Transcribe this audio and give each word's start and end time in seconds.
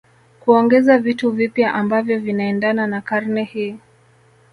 kuongeza 0.39 0.97
vitu 0.97 1.31
vipya 1.31 1.73
ambavyo 1.73 2.19
vinaendana 2.19 2.87
na 2.87 3.01
karne 3.01 3.43
hii 3.43 3.79